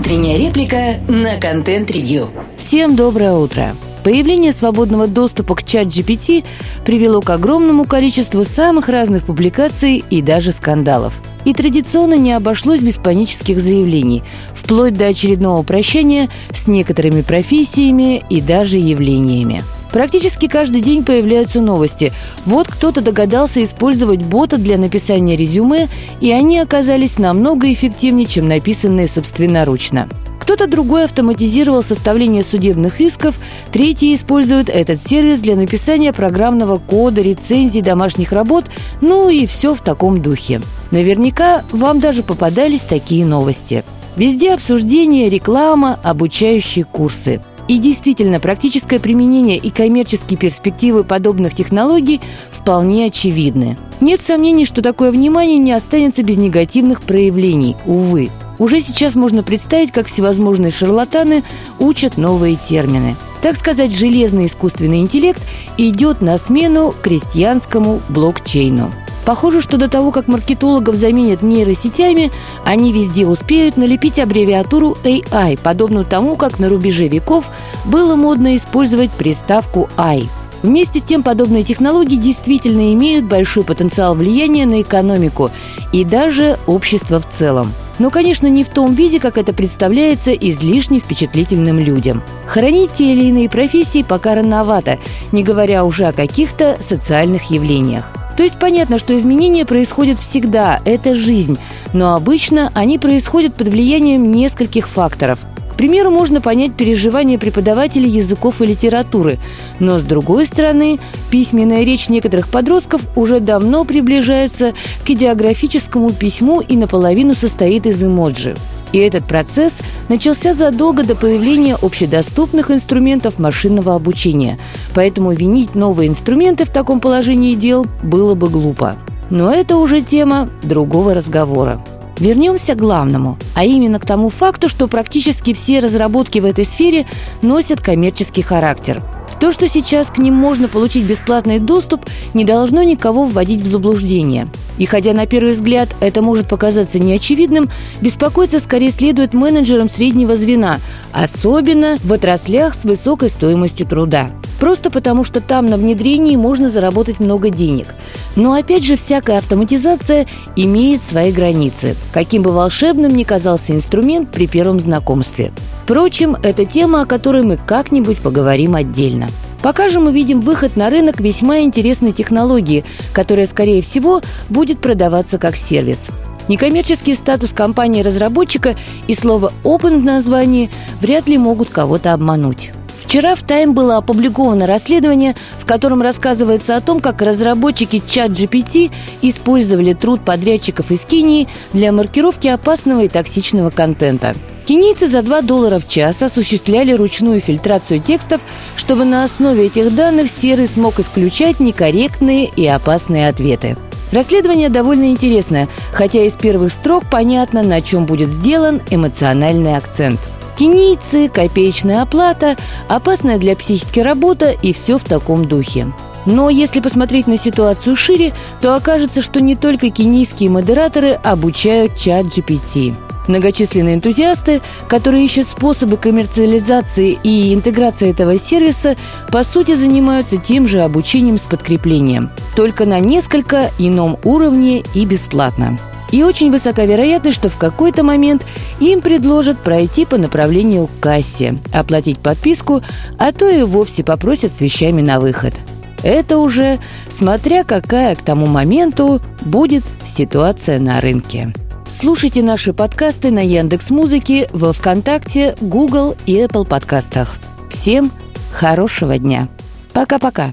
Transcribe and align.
Утренняя 0.00 0.38
реплика 0.38 0.98
на 1.08 1.38
контент-ревью. 1.38 2.30
Всем 2.56 2.96
доброе 2.96 3.34
утро. 3.34 3.76
Появление 4.02 4.50
свободного 4.50 5.06
доступа 5.06 5.54
к 5.54 5.62
чат 5.62 5.88
GPT 5.88 6.42
привело 6.86 7.20
к 7.20 7.28
огромному 7.28 7.84
количеству 7.84 8.42
самых 8.44 8.88
разных 8.88 9.26
публикаций 9.26 10.02
и 10.08 10.22
даже 10.22 10.52
скандалов. 10.52 11.22
И 11.44 11.52
традиционно 11.52 12.14
не 12.14 12.32
обошлось 12.32 12.80
без 12.80 12.96
панических 12.96 13.60
заявлений, 13.60 14.22
вплоть 14.54 14.94
до 14.94 15.06
очередного 15.06 15.62
прощания 15.64 16.30
с 16.50 16.66
некоторыми 16.66 17.20
профессиями 17.20 18.24
и 18.30 18.40
даже 18.40 18.78
явлениями. 18.78 19.62
Практически 19.92 20.46
каждый 20.46 20.80
день 20.80 21.04
появляются 21.04 21.60
новости. 21.60 22.12
Вот 22.46 22.68
кто-то 22.68 23.00
догадался 23.00 23.62
использовать 23.64 24.22
бота 24.22 24.56
для 24.56 24.78
написания 24.78 25.36
резюме, 25.36 25.88
и 26.20 26.30
они 26.30 26.58
оказались 26.58 27.18
намного 27.18 27.72
эффективнее, 27.72 28.26
чем 28.26 28.48
написанные 28.48 29.08
собственноручно. 29.08 30.08
Кто-то 30.40 30.66
другой 30.66 31.04
автоматизировал 31.04 31.82
составление 31.82 32.42
судебных 32.42 33.00
исков, 33.00 33.36
третий 33.72 34.14
использует 34.14 34.68
этот 34.68 35.00
сервис 35.00 35.40
для 35.40 35.54
написания 35.54 36.12
программного 36.12 36.78
кода, 36.78 37.20
рецензий, 37.20 37.82
домашних 37.82 38.32
работ, 38.32 38.64
ну 39.00 39.28
и 39.28 39.46
все 39.46 39.74
в 39.74 39.80
таком 39.80 40.22
духе. 40.22 40.60
Наверняка 40.90 41.62
вам 41.70 42.00
даже 42.00 42.22
попадались 42.24 42.80
такие 42.80 43.24
новости. 43.24 43.84
Везде 44.16 44.52
обсуждения, 44.54 45.28
реклама, 45.28 46.00
обучающие 46.02 46.84
курсы. 46.84 47.40
И 47.70 47.78
действительно, 47.78 48.40
практическое 48.40 48.98
применение 48.98 49.56
и 49.56 49.70
коммерческие 49.70 50.36
перспективы 50.36 51.04
подобных 51.04 51.54
технологий 51.54 52.20
вполне 52.50 53.06
очевидны. 53.06 53.78
Нет 54.00 54.20
сомнений, 54.20 54.66
что 54.66 54.82
такое 54.82 55.12
внимание 55.12 55.56
не 55.58 55.70
останется 55.70 56.24
без 56.24 56.36
негативных 56.36 57.00
проявлений, 57.00 57.76
увы. 57.86 58.30
Уже 58.58 58.80
сейчас 58.80 59.14
можно 59.14 59.44
представить, 59.44 59.92
как 59.92 60.08
всевозможные 60.08 60.72
шарлатаны 60.72 61.44
учат 61.78 62.16
новые 62.16 62.56
термины. 62.56 63.14
Так 63.40 63.54
сказать, 63.54 63.96
железный 63.96 64.46
искусственный 64.46 64.98
интеллект 64.98 65.40
идет 65.78 66.22
на 66.22 66.38
смену 66.38 66.92
крестьянскому 67.00 68.02
блокчейну. 68.08 68.90
Похоже, 69.30 69.60
что 69.60 69.76
до 69.76 69.86
того, 69.86 70.10
как 70.10 70.26
маркетологов 70.26 70.96
заменят 70.96 71.44
нейросетями, 71.44 72.32
они 72.64 72.92
везде 72.92 73.26
успеют 73.26 73.76
налепить 73.76 74.18
аббревиатуру 74.18 74.98
AI, 75.04 75.56
подобную 75.56 76.04
тому, 76.04 76.34
как 76.34 76.58
на 76.58 76.68
рубеже 76.68 77.06
веков 77.06 77.44
было 77.84 78.16
модно 78.16 78.56
использовать 78.56 79.12
приставку 79.12 79.88
«I». 79.96 80.28
Вместе 80.64 80.98
с 80.98 81.04
тем, 81.04 81.22
подобные 81.22 81.62
технологии 81.62 82.16
действительно 82.16 82.92
имеют 82.92 83.24
большой 83.26 83.62
потенциал 83.62 84.16
влияния 84.16 84.66
на 84.66 84.82
экономику 84.82 85.52
и 85.92 86.02
даже 86.02 86.58
общество 86.66 87.20
в 87.20 87.28
целом. 87.28 87.72
Но, 88.00 88.10
конечно, 88.10 88.48
не 88.48 88.64
в 88.64 88.68
том 88.68 88.94
виде, 88.94 89.20
как 89.20 89.38
это 89.38 89.52
представляется 89.52 90.32
излишне 90.32 90.98
впечатлительным 90.98 91.78
людям. 91.78 92.24
Хранить 92.46 92.94
те 92.94 93.12
или 93.12 93.26
иные 93.26 93.48
профессии 93.48 94.02
пока 94.02 94.34
рановато, 94.34 94.98
не 95.30 95.44
говоря 95.44 95.84
уже 95.84 96.06
о 96.06 96.12
каких-то 96.12 96.78
социальных 96.80 97.52
явлениях. 97.52 98.10
То 98.40 98.44
есть 98.44 98.58
понятно, 98.58 98.96
что 98.96 99.14
изменения 99.18 99.66
происходят 99.66 100.18
всегда, 100.18 100.80
это 100.86 101.14
жизнь, 101.14 101.58
но 101.92 102.14
обычно 102.14 102.72
они 102.72 102.98
происходят 102.98 103.52
под 103.52 103.68
влиянием 103.68 104.32
нескольких 104.32 104.88
факторов. 104.88 105.40
Примеру, 105.80 106.10
можно 106.10 106.42
понять 106.42 106.74
переживания 106.74 107.38
преподавателей 107.38 108.10
языков 108.10 108.60
и 108.60 108.66
литературы, 108.66 109.38
но 109.78 109.98
с 109.98 110.02
другой 110.02 110.44
стороны, 110.44 110.98
письменная 111.30 111.84
речь 111.84 112.10
некоторых 112.10 112.48
подростков 112.48 113.00
уже 113.16 113.40
давно 113.40 113.86
приближается 113.86 114.74
к 115.06 115.08
идеографическому 115.08 116.10
письму 116.10 116.60
и 116.60 116.76
наполовину 116.76 117.32
состоит 117.32 117.86
из 117.86 118.04
эмоджи. 118.04 118.56
И 118.92 118.98
этот 118.98 119.24
процесс 119.24 119.80
начался 120.10 120.52
задолго 120.52 121.02
до 121.02 121.14
появления 121.14 121.78
общедоступных 121.80 122.70
инструментов 122.70 123.38
машинного 123.38 123.94
обучения. 123.94 124.58
Поэтому 124.94 125.32
винить 125.32 125.74
новые 125.74 126.10
инструменты 126.10 126.66
в 126.66 126.70
таком 126.70 127.00
положении 127.00 127.54
дел 127.54 127.86
было 128.02 128.34
бы 128.34 128.50
глупо. 128.50 128.98
Но 129.30 129.50
это 129.50 129.78
уже 129.78 130.02
тема 130.02 130.50
другого 130.62 131.14
разговора. 131.14 131.82
Вернемся 132.20 132.74
к 132.74 132.78
главному, 132.78 133.36
а 133.56 133.64
именно 133.64 133.98
к 133.98 134.06
тому 134.06 134.28
факту, 134.28 134.68
что 134.68 134.86
практически 134.86 135.52
все 135.54 135.80
разработки 135.80 136.38
в 136.38 136.44
этой 136.44 136.64
сфере 136.64 137.06
носят 137.42 137.80
коммерческий 137.80 138.42
характер– 138.42 139.02
то, 139.40 139.52
что 139.52 139.68
сейчас 139.68 140.10
к 140.10 140.18
ним 140.18 140.34
можно 140.34 140.68
получить 140.68 141.04
бесплатный 141.04 141.58
доступ, 141.58 142.04
не 142.34 142.44
должно 142.44 142.82
никого 142.82 143.24
вводить 143.24 143.62
в 143.62 143.66
заблуждение. 143.66 144.48
И 144.76 144.84
хотя 144.84 145.14
на 145.14 145.26
первый 145.26 145.52
взгляд 145.52 145.88
это 146.00 146.20
может 146.20 146.46
показаться 146.46 146.98
неочевидным, 146.98 147.70
беспокоиться 148.02 148.60
скорее 148.60 148.90
следует 148.90 149.32
менеджерам 149.32 149.88
среднего 149.88 150.36
звена, 150.36 150.78
особенно 151.12 151.96
в 152.04 152.12
отраслях 152.12 152.74
с 152.74 152.84
высокой 152.84 153.30
стоимостью 153.30 153.86
труда. 153.86 154.30
Просто 154.60 154.90
потому, 154.90 155.24
что 155.24 155.40
там 155.40 155.66
на 155.66 155.78
внедрении 155.78 156.36
можно 156.36 156.68
заработать 156.68 157.18
много 157.18 157.48
денег. 157.48 157.88
Но 158.36 158.52
опять 158.52 158.84
же, 158.84 158.96
всякая 158.96 159.38
автоматизация 159.38 160.26
имеет 160.54 161.02
свои 161.02 161.32
границы, 161.32 161.96
каким 162.12 162.42
бы 162.42 162.52
волшебным 162.52 163.16
ни 163.16 163.24
казался 163.24 163.74
инструмент 163.74 164.30
при 164.30 164.46
первом 164.46 164.78
знакомстве. 164.78 165.50
Впрочем, 165.84 166.36
это 166.42 166.66
тема, 166.66 167.02
о 167.02 167.06
которой 167.06 167.42
мы 167.42 167.56
как-нибудь 167.56 168.18
поговорим 168.18 168.74
отдельно. 168.74 169.28
Пока 169.62 169.88
же 169.88 169.98
мы 169.98 170.12
видим 170.12 170.40
выход 170.40 170.76
на 170.76 170.90
рынок 170.90 171.20
весьма 171.20 171.60
интересной 171.60 172.12
технологии, 172.12 172.84
которая, 173.12 173.46
скорее 173.46 173.82
всего, 173.82 174.20
будет 174.48 174.80
продаваться 174.80 175.38
как 175.38 175.56
сервис. 175.56 176.10
Некоммерческий 176.48 177.14
статус 177.14 177.52
компании-разработчика 177.52 178.76
и 179.06 179.14
слово 179.14 179.52
«open» 179.64 179.98
в 180.00 180.04
названии 180.04 180.70
вряд 181.00 181.28
ли 181.28 181.38
могут 181.38 181.70
кого-то 181.70 182.12
обмануть. 182.12 182.72
Вчера 183.10 183.34
в 183.34 183.42
«Тайм» 183.42 183.74
было 183.74 183.96
опубликовано 183.96 184.68
расследование, 184.68 185.34
в 185.58 185.66
котором 185.66 186.00
рассказывается 186.00 186.76
о 186.76 186.80
том, 186.80 187.00
как 187.00 187.22
разработчики 187.22 188.00
чат 188.08 188.30
GPT 188.30 188.92
использовали 189.20 189.94
труд 189.94 190.24
подрядчиков 190.24 190.92
из 190.92 191.06
Кении 191.06 191.48
для 191.72 191.90
маркировки 191.90 192.46
опасного 192.46 193.00
и 193.00 193.08
токсичного 193.08 193.70
контента– 193.70 194.36
Кенийцы 194.64 195.08
за 195.08 195.22
2 195.22 195.42
доллара 195.42 195.80
в 195.80 195.88
час 195.88 196.22
осуществляли 196.22 196.92
ручную 196.92 197.40
фильтрацию 197.40 197.98
текстов, 197.98 198.40
чтобы 198.76 199.04
на 199.04 199.24
основе 199.24 199.66
этих 199.66 199.92
данных 199.92 200.30
серый 200.30 200.68
смог 200.68 201.00
исключать 201.00 201.58
некорректные 201.58 202.44
и 202.44 202.64
опасные 202.68 203.28
ответы. 203.28 203.76
Расследование 204.12 204.68
довольно 204.68 205.10
интересное, 205.10 205.68
хотя 205.92 206.22
из 206.22 206.34
первых 206.34 206.72
строк 206.72 207.10
понятно, 207.10 207.64
на 207.64 207.82
чем 207.82 208.06
будет 208.06 208.30
сделан 208.30 208.80
эмоциональный 208.90 209.76
акцент. 209.76 210.20
Кенийцы, 210.60 211.30
копеечная 211.30 212.02
оплата, 212.02 212.54
опасная 212.86 213.38
для 213.38 213.56
психики 213.56 214.00
работа 214.00 214.50
и 214.50 214.74
все 214.74 214.98
в 214.98 215.04
таком 215.04 215.46
духе. 215.46 215.90
Но 216.26 216.50
если 216.50 216.80
посмотреть 216.80 217.26
на 217.26 217.38
ситуацию 217.38 217.96
шире, 217.96 218.34
то 218.60 218.74
окажется, 218.74 219.22
что 219.22 219.40
не 219.40 219.56
только 219.56 219.88
кенийские 219.88 220.50
модераторы 220.50 221.12
обучают 221.12 221.96
чат 221.96 222.26
GPT. 222.26 222.94
Многочисленные 223.26 223.94
энтузиасты, 223.94 224.60
которые 224.86 225.24
ищут 225.24 225.46
способы 225.46 225.96
коммерциализации 225.96 227.18
и 227.22 227.54
интеграции 227.54 228.10
этого 228.10 228.38
сервиса, 228.38 228.96
по 229.32 229.44
сути 229.44 229.74
занимаются 229.74 230.36
тем 230.36 230.68
же 230.68 230.82
обучением 230.82 231.38
с 231.38 231.44
подкреплением, 231.44 232.28
только 232.54 232.84
на 232.84 233.00
несколько 233.00 233.70
ином 233.78 234.18
уровне 234.24 234.84
и 234.92 235.06
бесплатно. 235.06 235.78
И 236.10 236.22
очень 236.22 236.50
высока 236.50 236.84
вероятность, 236.84 237.36
что 237.36 237.48
в 237.48 237.56
какой-то 237.56 238.02
момент 238.02 238.44
им 238.80 239.00
предложат 239.00 239.58
пройти 239.58 240.04
по 240.04 240.16
направлению 240.16 240.86
к 240.86 241.00
кассе, 241.00 241.58
оплатить 241.72 242.18
подписку, 242.18 242.82
а 243.18 243.32
то 243.32 243.48
и 243.48 243.62
вовсе 243.62 244.02
попросят 244.02 244.52
с 244.52 244.60
вещами 244.60 245.02
на 245.02 245.20
выход. 245.20 245.54
Это 246.02 246.38
уже 246.38 246.78
смотря 247.08 247.62
какая 247.62 248.14
к 248.16 248.22
тому 248.22 248.46
моменту 248.46 249.20
будет 249.42 249.84
ситуация 250.06 250.78
на 250.78 251.00
рынке. 251.00 251.52
Слушайте 251.86 252.42
наши 252.42 252.72
подкасты 252.72 253.30
на 253.30 253.40
Яндекс 253.40 253.90
Музыке, 253.90 254.48
во 254.52 254.72
ВКонтакте, 254.72 255.56
Google 255.60 256.16
и 256.24 256.36
Apple 256.36 256.64
подкастах. 256.64 257.36
Всем 257.68 258.12
хорошего 258.52 259.18
дня. 259.18 259.48
Пока-пока. 259.92 260.48